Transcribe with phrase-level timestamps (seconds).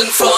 [0.00, 0.37] and from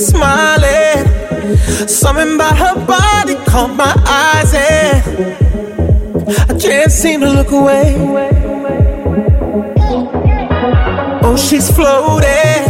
[0.00, 1.88] her smiling.
[1.88, 5.02] Something about her body caught my eyes, and
[6.50, 7.96] I can't seem to look away.
[11.22, 12.64] Oh, she's floating,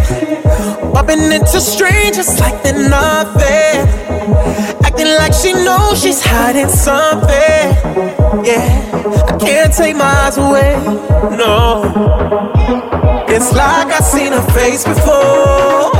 [0.93, 3.88] bumping into strangers like they're nothing.
[4.85, 7.64] Acting like she knows she's hiding something.
[8.45, 8.66] Yeah,
[9.29, 10.77] I can't take my eyes away.
[11.37, 11.85] No.
[13.29, 16.00] It's like I've seen her face before.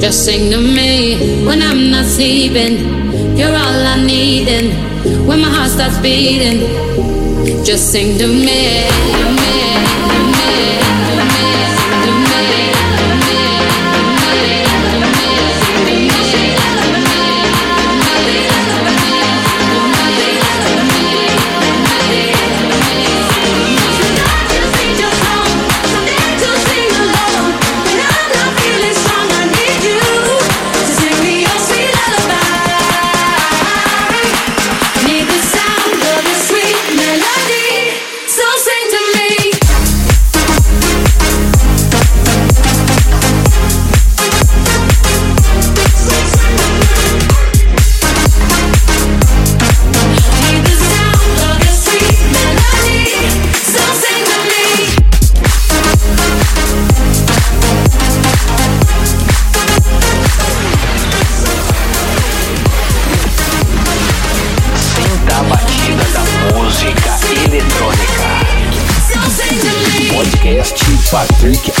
[0.00, 3.36] Just sing to me when I'm not sleeping.
[3.36, 6.58] You're all I need, and when my heart starts beating,
[7.64, 8.88] just sing to me.
[8.88, 9.93] To me.
[71.44, 71.73] Music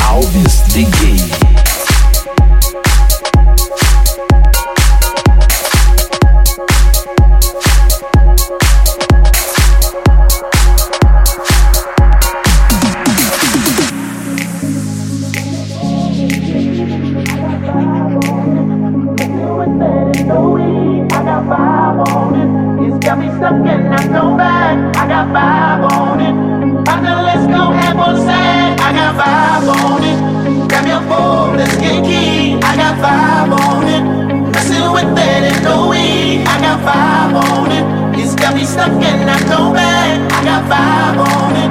[38.44, 40.20] Got me stuck and I go back.
[40.30, 41.70] I got five on it.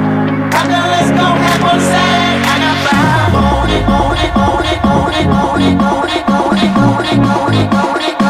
[0.52, 2.42] I the let's go, have one sag.
[2.42, 6.28] I got five on it, on it, on it, on it, on it, on it,
[6.28, 8.23] on it, on it, on it, on it, on it.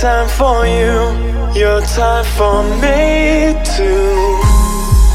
[0.00, 0.94] Time for you.
[1.58, 4.14] Your time for me too.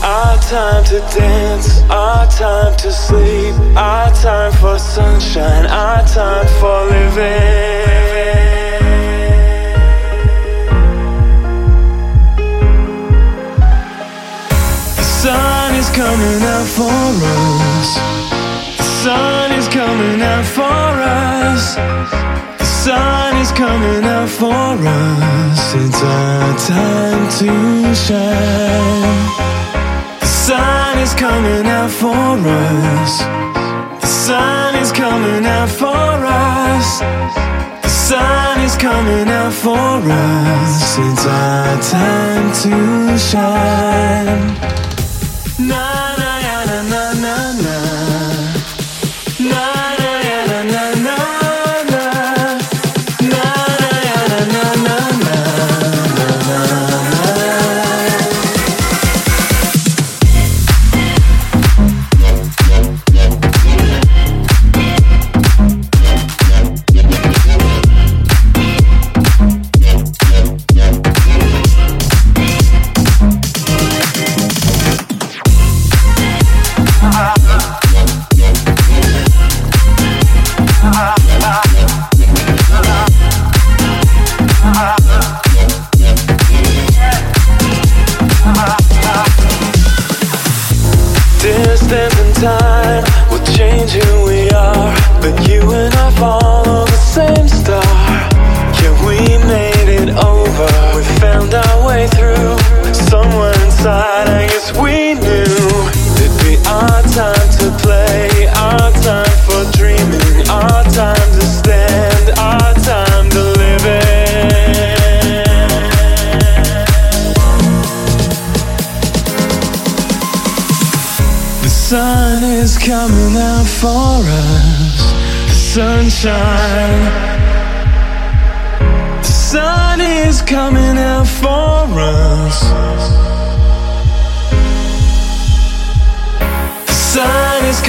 [0.03, 6.83] Our time to dance, our time to sleep, our time for sunshine, our time for
[6.91, 7.93] living.
[14.97, 17.89] The sun is coming out for us.
[18.77, 21.75] The sun is coming out for us.
[22.59, 23.22] The sun
[23.55, 25.73] coming out for us.
[25.75, 29.17] It's our time to shine.
[30.19, 33.19] The sun is coming out for us.
[34.01, 36.99] The sun is coming out for us.
[37.83, 40.97] The sun is coming out for us.
[40.97, 44.92] It's our time to shine.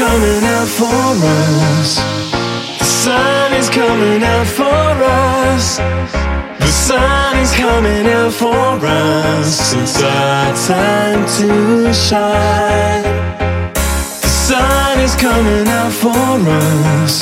[0.04, 1.90] Coming out for us.
[2.78, 4.90] The sun is coming out for
[5.40, 5.78] us.
[6.64, 9.72] The sun is coming out for us.
[9.80, 11.48] It's our time to
[12.06, 13.04] shine.
[14.26, 17.14] The sun is coming out for us.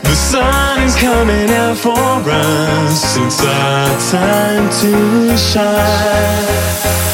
[0.09, 3.17] The sun is coming out for us.
[3.25, 7.14] It's our time to shine.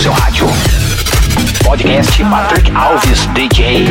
[0.00, 0.46] seu rádio.
[1.62, 3.84] Podcast Patrick Alves DJ.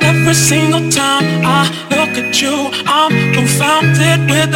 [0.00, 4.50] Every single time I look at you, I'm confounded with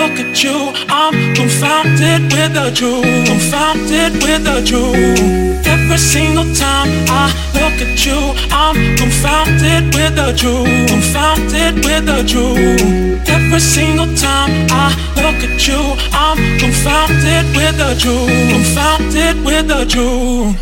[0.00, 0.56] look at you,
[0.88, 3.04] I'm confounded with the truth.
[3.28, 5.66] Confounded with the truth.
[5.66, 6.88] Every single time
[7.22, 7.26] I
[7.60, 8.18] look at you,
[8.50, 10.88] I'm confounded with the truth.
[10.88, 13.28] Confounded with the truth.
[13.28, 14.88] Every single time I
[15.20, 15.80] look at you,
[16.24, 18.32] I'm confounded with the truth.
[18.54, 20.56] Confounded with the truth.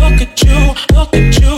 [0.00, 0.60] Look at you,
[0.94, 1.55] look at you.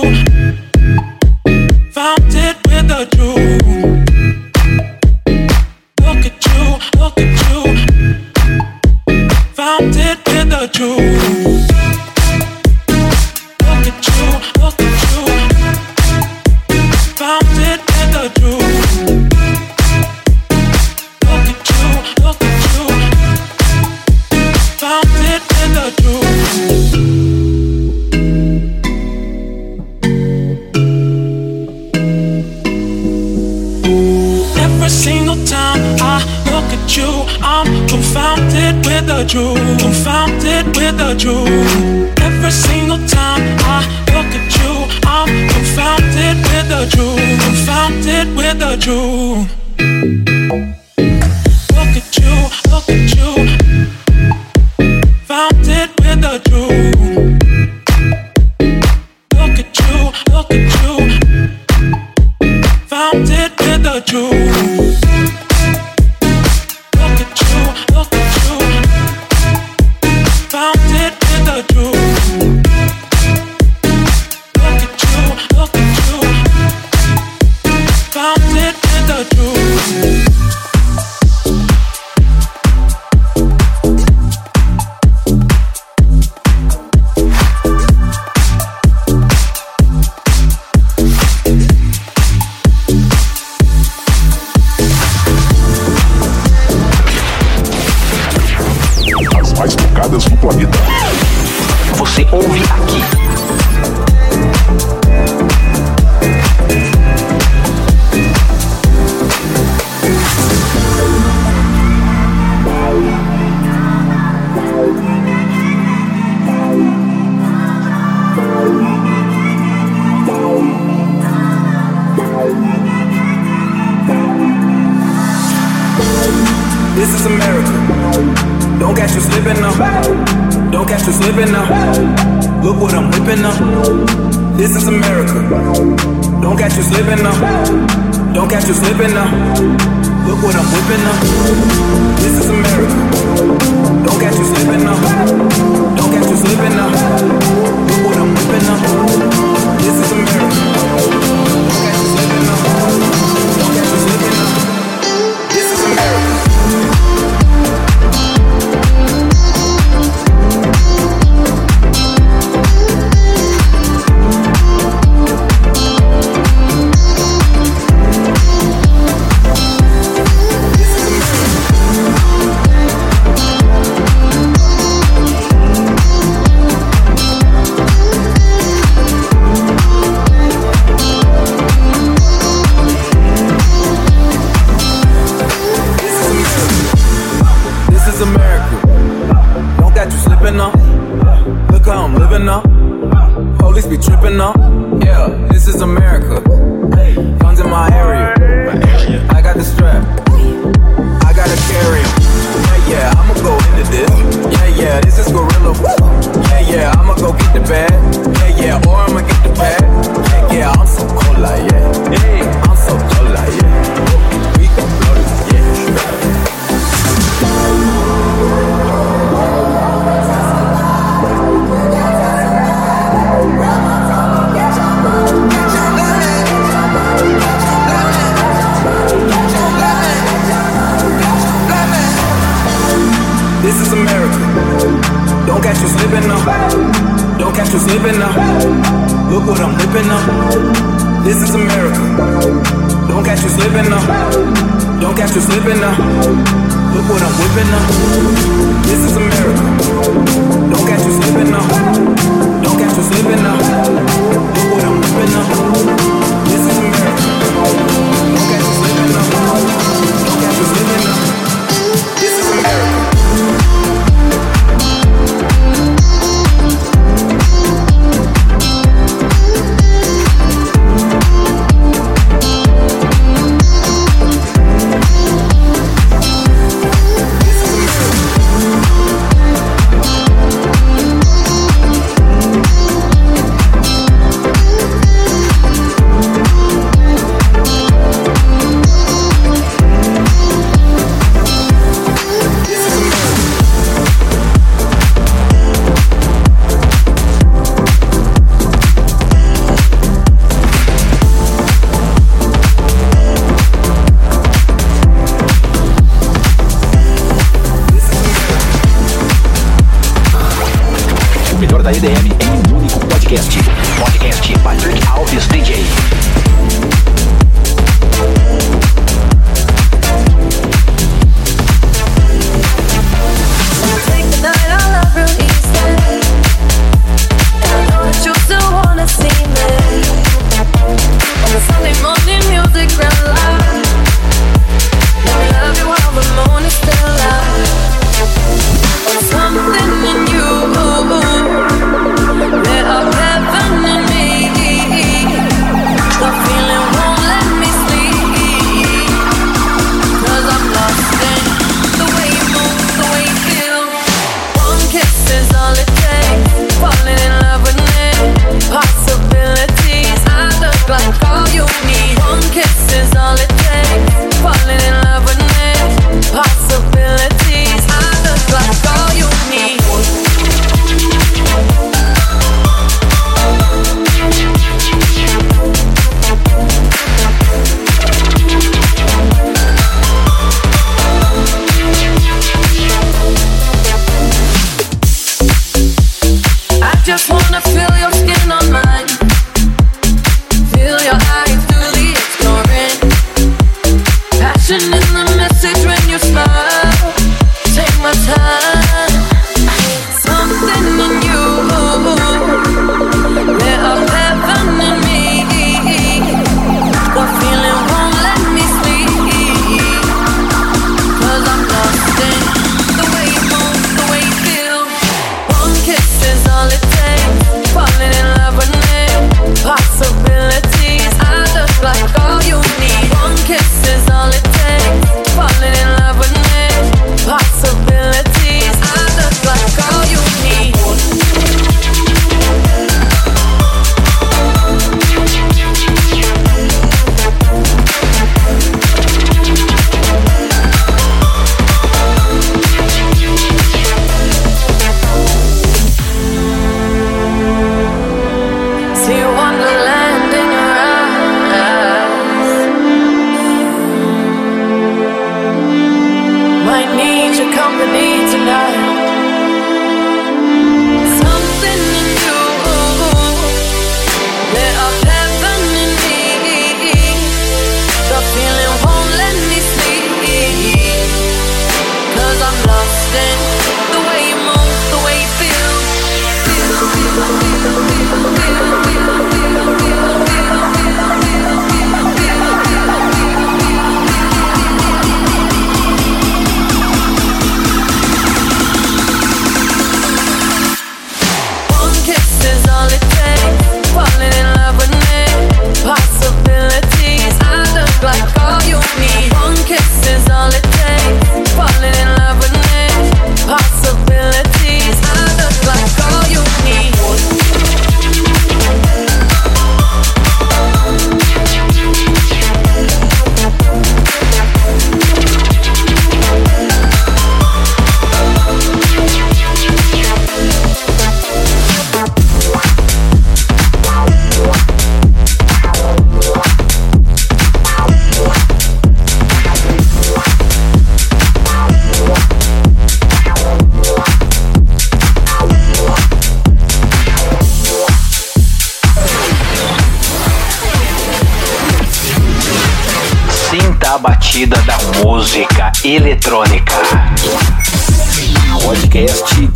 [387.08, 387.97] just wanna feel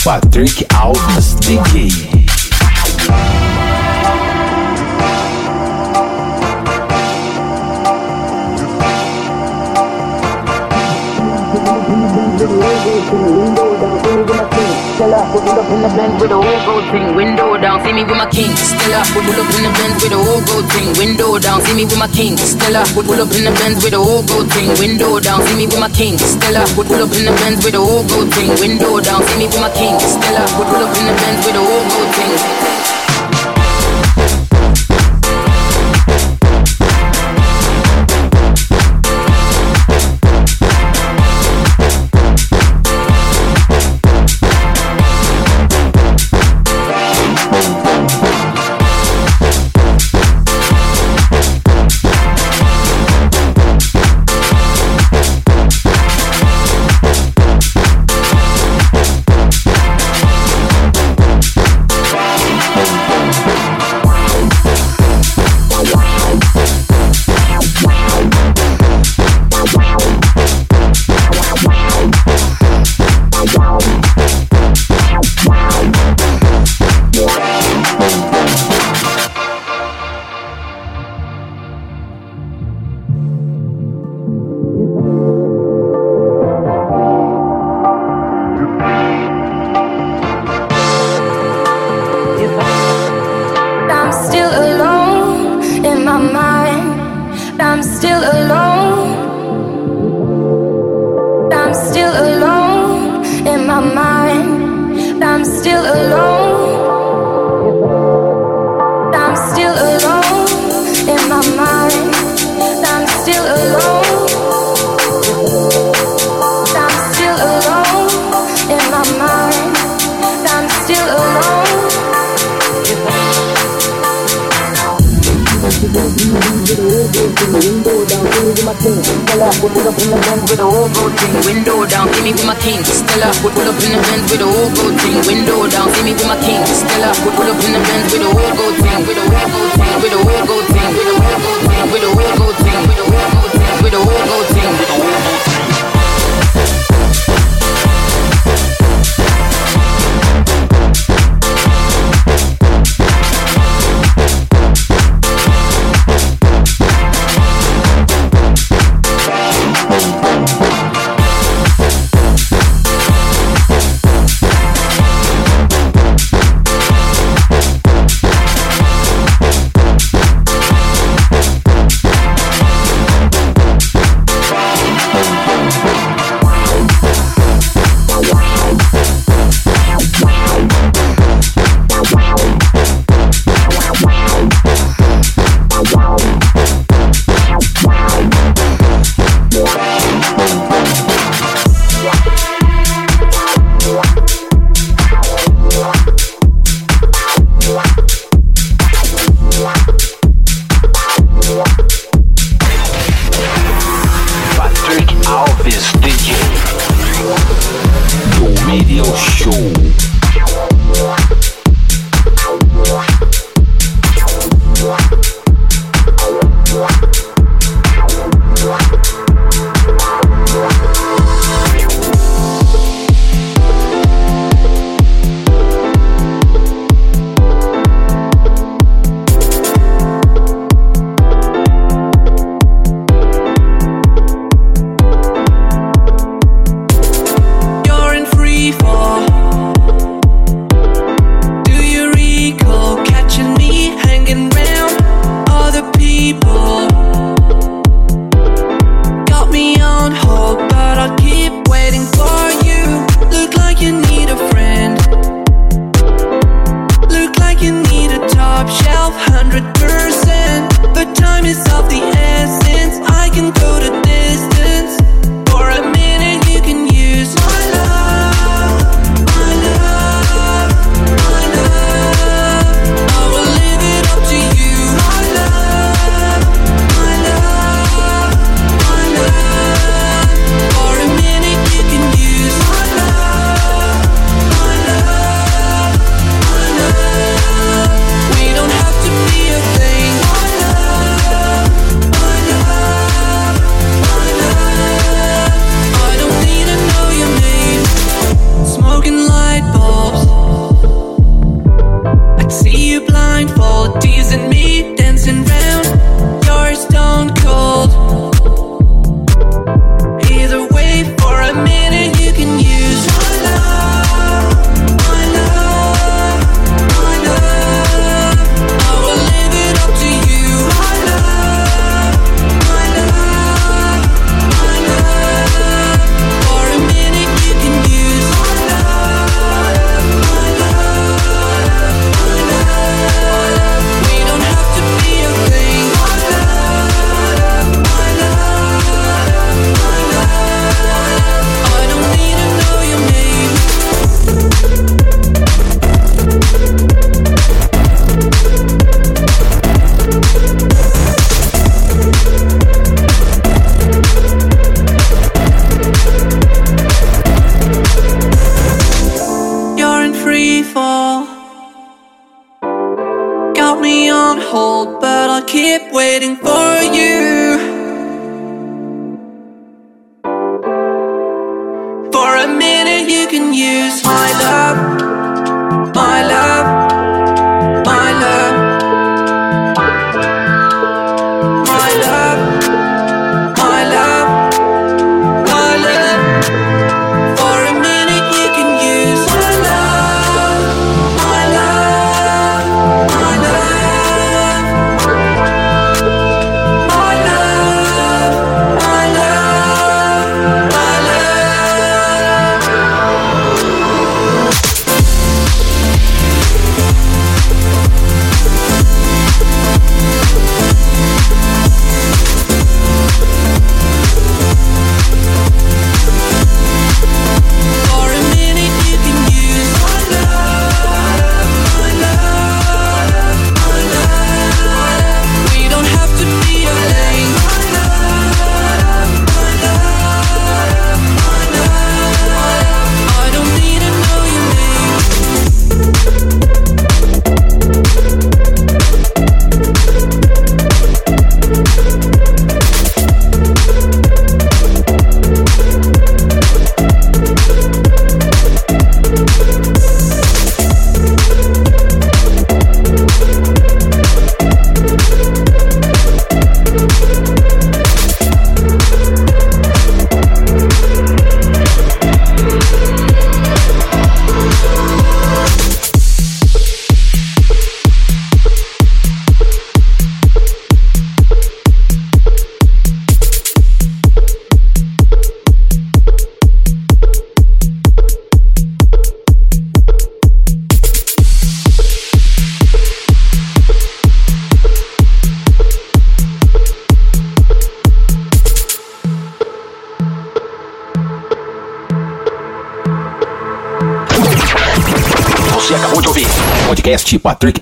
[0.05, 2.12] Patrick Alves DJ.
[15.83, 17.83] the bend with the whole gold thing, window down.
[17.83, 19.03] See me with my king, Stella.
[19.15, 21.59] We pull up in the Benz with the whole gold thing, window down.
[21.67, 22.87] See me with my king, Stella.
[22.95, 25.43] We pull up in the Benz with the whole gold thing, window down.
[25.43, 26.63] See me with my king, Stella.
[26.79, 29.27] We pull up in the Benz with the whole gold thing, window down.
[29.27, 30.47] See me with my king, Stella.
[30.55, 32.62] We pull up in the Benz with the whole gold thing.